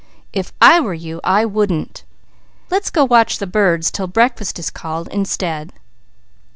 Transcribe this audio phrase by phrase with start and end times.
[0.33, 2.05] If I were you, I wouldn't!
[2.71, 5.71] Let's go watch the birds till breakfast is called, instead."